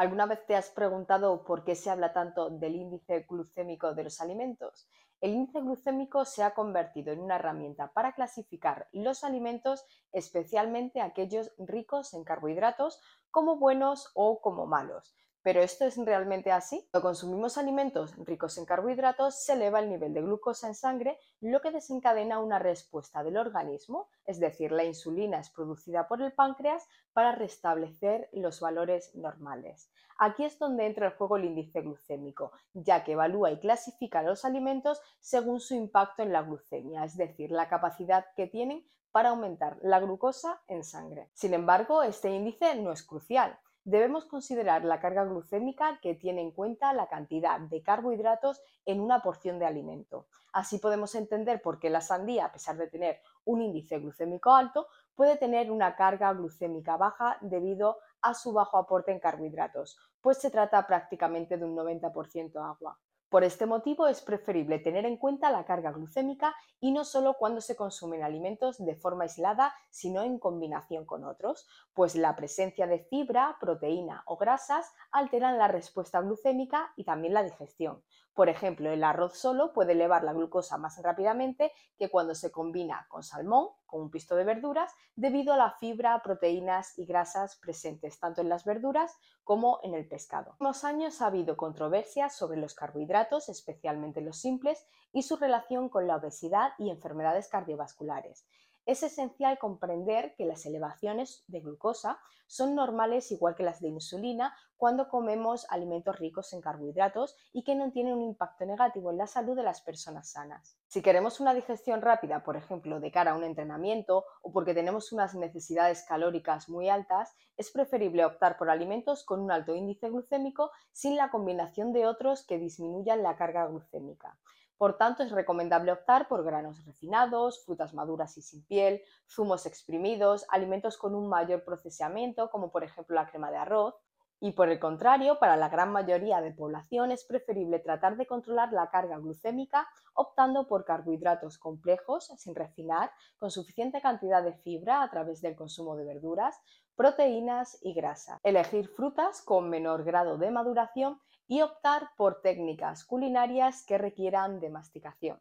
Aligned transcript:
¿Alguna 0.00 0.24
vez 0.24 0.46
te 0.46 0.56
has 0.56 0.70
preguntado 0.70 1.44
por 1.44 1.62
qué 1.62 1.74
se 1.74 1.90
habla 1.90 2.14
tanto 2.14 2.48
del 2.48 2.74
índice 2.74 3.26
glucémico 3.28 3.92
de 3.92 4.04
los 4.04 4.22
alimentos? 4.22 4.88
El 5.20 5.34
índice 5.34 5.60
glucémico 5.60 6.24
se 6.24 6.42
ha 6.42 6.54
convertido 6.54 7.12
en 7.12 7.20
una 7.20 7.36
herramienta 7.36 7.92
para 7.92 8.14
clasificar 8.14 8.88
los 8.92 9.22
alimentos, 9.22 9.84
especialmente 10.12 11.02
aquellos 11.02 11.52
ricos 11.58 12.14
en 12.14 12.24
carbohidratos, 12.24 13.02
como 13.30 13.56
buenos 13.56 14.10
o 14.14 14.40
como 14.40 14.66
malos. 14.66 15.14
¿Pero 15.42 15.62
esto 15.62 15.86
es 15.86 15.96
realmente 15.96 16.52
así? 16.52 16.86
Cuando 16.90 17.08
consumimos 17.08 17.56
alimentos 17.56 18.14
ricos 18.26 18.58
en 18.58 18.66
carbohidratos, 18.66 19.42
se 19.42 19.54
eleva 19.54 19.80
el 19.80 19.88
nivel 19.88 20.12
de 20.12 20.20
glucosa 20.20 20.68
en 20.68 20.74
sangre, 20.74 21.18
lo 21.40 21.62
que 21.62 21.70
desencadena 21.70 22.40
una 22.40 22.58
respuesta 22.58 23.22
del 23.22 23.38
organismo, 23.38 24.08
es 24.26 24.38
decir, 24.38 24.70
la 24.70 24.84
insulina 24.84 25.38
es 25.38 25.48
producida 25.48 26.08
por 26.08 26.20
el 26.20 26.32
páncreas 26.32 26.86
para 27.14 27.32
restablecer 27.32 28.28
los 28.32 28.60
valores 28.60 29.14
normales. 29.14 29.90
Aquí 30.18 30.44
es 30.44 30.58
donde 30.58 30.84
entra 30.84 31.06
el 31.06 31.14
juego 31.14 31.38
el 31.38 31.46
índice 31.46 31.80
glucémico, 31.80 32.52
ya 32.74 33.02
que 33.04 33.12
evalúa 33.12 33.50
y 33.50 33.58
clasifica 33.58 34.22
los 34.22 34.44
alimentos 34.44 35.00
según 35.18 35.60
su 35.60 35.74
impacto 35.74 36.22
en 36.22 36.32
la 36.32 36.42
glucemia, 36.42 37.04
es 37.04 37.16
decir, 37.16 37.50
la 37.50 37.68
capacidad 37.68 38.26
que 38.36 38.46
tienen 38.46 38.86
para 39.10 39.30
aumentar 39.30 39.78
la 39.82 39.98
glucosa 39.98 40.62
en 40.68 40.84
sangre. 40.84 41.30
Sin 41.34 41.54
embargo, 41.54 42.02
este 42.02 42.30
índice 42.30 42.76
no 42.76 42.92
es 42.92 43.02
crucial 43.02 43.58
debemos 43.84 44.26
considerar 44.26 44.84
la 44.84 45.00
carga 45.00 45.24
glucémica 45.24 45.98
que 46.00 46.14
tiene 46.14 46.42
en 46.42 46.52
cuenta 46.52 46.92
la 46.92 47.08
cantidad 47.08 47.58
de 47.60 47.82
carbohidratos 47.82 48.62
en 48.84 49.00
una 49.00 49.22
porción 49.22 49.58
de 49.58 49.66
alimento. 49.66 50.26
Así 50.52 50.78
podemos 50.78 51.14
entender 51.14 51.62
por 51.62 51.78
qué 51.78 51.90
la 51.90 52.00
sandía, 52.00 52.46
a 52.46 52.52
pesar 52.52 52.76
de 52.76 52.88
tener 52.88 53.20
un 53.44 53.62
índice 53.62 53.98
glucémico 53.98 54.52
alto, 54.52 54.86
puede 55.14 55.36
tener 55.36 55.70
una 55.70 55.96
carga 55.96 56.32
glucémica 56.32 56.96
baja 56.96 57.38
debido 57.40 57.98
a 58.20 58.34
su 58.34 58.52
bajo 58.52 58.76
aporte 58.76 59.12
en 59.12 59.20
carbohidratos, 59.20 59.98
pues 60.20 60.38
se 60.38 60.50
trata 60.50 60.86
prácticamente 60.86 61.56
de 61.56 61.64
un 61.64 61.74
90% 61.76 62.56
agua. 62.62 62.98
Por 63.30 63.44
este 63.44 63.64
motivo 63.64 64.08
es 64.08 64.22
preferible 64.22 64.80
tener 64.80 65.06
en 65.06 65.16
cuenta 65.16 65.52
la 65.52 65.64
carga 65.64 65.92
glucémica 65.92 66.52
y 66.80 66.90
no 66.90 67.04
solo 67.04 67.34
cuando 67.34 67.60
se 67.60 67.76
consumen 67.76 68.24
alimentos 68.24 68.84
de 68.84 68.96
forma 68.96 69.22
aislada, 69.22 69.72
sino 69.88 70.22
en 70.22 70.40
combinación 70.40 71.06
con 71.06 71.22
otros, 71.22 71.68
pues 71.94 72.16
la 72.16 72.34
presencia 72.34 72.88
de 72.88 72.98
fibra, 73.04 73.56
proteína 73.60 74.24
o 74.26 74.36
grasas 74.36 74.92
alteran 75.12 75.58
la 75.58 75.68
respuesta 75.68 76.20
glucémica 76.20 76.92
y 76.96 77.04
también 77.04 77.32
la 77.32 77.44
digestión. 77.44 78.02
Por 78.34 78.48
ejemplo, 78.48 78.90
el 78.90 79.04
arroz 79.04 79.38
solo 79.38 79.72
puede 79.72 79.92
elevar 79.92 80.24
la 80.24 80.32
glucosa 80.32 80.76
más 80.76 81.00
rápidamente 81.00 81.72
que 81.96 82.10
cuando 82.10 82.34
se 82.34 82.50
combina 82.50 83.06
con 83.08 83.22
salmón, 83.22 83.68
con 83.90 84.00
un 84.02 84.10
pisto 84.10 84.36
de 84.36 84.44
verduras, 84.44 84.92
debido 85.16 85.52
a 85.52 85.56
la 85.56 85.72
fibra, 85.72 86.22
proteínas 86.22 86.98
y 86.98 87.04
grasas 87.04 87.56
presentes 87.56 88.18
tanto 88.20 88.40
en 88.40 88.48
las 88.48 88.64
verduras 88.64 89.16
como 89.44 89.80
en 89.82 89.94
el 89.94 90.06
pescado. 90.06 90.56
En 90.60 90.66
los 90.66 90.84
años 90.84 91.20
ha 91.20 91.26
habido 91.26 91.56
controversias 91.56 92.36
sobre 92.36 92.60
los 92.60 92.74
carbohidratos, 92.74 93.48
especialmente 93.48 94.20
los 94.20 94.38
simples, 94.38 94.86
y 95.12 95.22
su 95.22 95.36
relación 95.36 95.88
con 95.88 96.06
la 96.06 96.16
obesidad 96.16 96.72
y 96.78 96.90
enfermedades 96.90 97.48
cardiovasculares. 97.48 98.46
Es 98.86 99.02
esencial 99.02 99.58
comprender 99.58 100.34
que 100.36 100.46
las 100.46 100.64
elevaciones 100.66 101.44
de 101.48 101.60
glucosa 101.60 102.18
son 102.46 102.74
normales 102.74 103.30
igual 103.30 103.54
que 103.54 103.62
las 103.62 103.80
de 103.80 103.88
insulina 103.88 104.54
cuando 104.80 105.10
comemos 105.10 105.66
alimentos 105.68 106.18
ricos 106.18 106.54
en 106.54 106.62
carbohidratos 106.62 107.36
y 107.52 107.64
que 107.64 107.74
no 107.74 107.92
tienen 107.92 108.14
un 108.14 108.22
impacto 108.22 108.64
negativo 108.64 109.10
en 109.10 109.18
la 109.18 109.26
salud 109.26 109.54
de 109.54 109.62
las 109.62 109.82
personas 109.82 110.30
sanas. 110.30 110.74
Si 110.86 111.02
queremos 111.02 111.38
una 111.38 111.52
digestión 111.52 112.00
rápida, 112.00 112.42
por 112.42 112.56
ejemplo, 112.56 112.98
de 112.98 113.10
cara 113.12 113.32
a 113.32 113.36
un 113.36 113.44
entrenamiento 113.44 114.24
o 114.40 114.52
porque 114.52 114.72
tenemos 114.72 115.12
unas 115.12 115.34
necesidades 115.34 116.02
calóricas 116.08 116.70
muy 116.70 116.88
altas, 116.88 117.36
es 117.58 117.70
preferible 117.70 118.24
optar 118.24 118.56
por 118.56 118.70
alimentos 118.70 119.22
con 119.22 119.40
un 119.40 119.52
alto 119.52 119.74
índice 119.74 120.08
glucémico 120.08 120.70
sin 120.92 121.14
la 121.14 121.30
combinación 121.30 121.92
de 121.92 122.06
otros 122.06 122.46
que 122.46 122.58
disminuyan 122.58 123.22
la 123.22 123.36
carga 123.36 123.66
glucémica. 123.66 124.38
Por 124.78 124.96
tanto, 124.96 125.22
es 125.22 125.30
recomendable 125.30 125.92
optar 125.92 126.26
por 126.26 126.42
granos 126.42 126.86
refinados, 126.86 127.62
frutas 127.66 127.92
maduras 127.92 128.38
y 128.38 128.40
sin 128.40 128.64
piel, 128.64 129.02
zumos 129.28 129.66
exprimidos, 129.66 130.46
alimentos 130.48 130.96
con 130.96 131.14
un 131.14 131.28
mayor 131.28 131.64
procesamiento, 131.64 132.48
como 132.48 132.70
por 132.70 132.82
ejemplo 132.82 133.14
la 133.14 133.28
crema 133.28 133.50
de 133.50 133.58
arroz, 133.58 133.94
y 134.40 134.52
por 134.52 134.70
el 134.70 134.80
contrario, 134.80 135.38
para 135.38 135.56
la 135.56 135.68
gran 135.68 135.92
mayoría 135.92 136.40
de 136.40 136.52
población 136.52 137.12
es 137.12 137.24
preferible 137.24 137.78
tratar 137.78 138.16
de 138.16 138.26
controlar 138.26 138.72
la 138.72 138.88
carga 138.88 139.18
glucémica 139.18 139.86
optando 140.14 140.66
por 140.66 140.84
carbohidratos 140.84 141.58
complejos, 141.58 142.32
sin 142.38 142.54
refinar, 142.54 143.10
con 143.38 143.50
suficiente 143.50 144.00
cantidad 144.00 144.42
de 144.42 144.54
fibra 144.54 145.02
a 145.02 145.10
través 145.10 145.42
del 145.42 145.56
consumo 145.56 145.94
de 145.96 146.04
verduras, 146.04 146.58
proteínas 146.96 147.78
y 147.82 147.92
grasa. 147.92 148.38
Elegir 148.42 148.88
frutas 148.88 149.42
con 149.42 149.68
menor 149.68 150.04
grado 150.04 150.38
de 150.38 150.50
maduración 150.50 151.20
y 151.46 151.62
optar 151.62 152.10
por 152.16 152.40
técnicas 152.42 153.04
culinarias 153.04 153.84
que 153.84 153.98
requieran 153.98 154.60
de 154.60 154.70
masticación. 154.70 155.40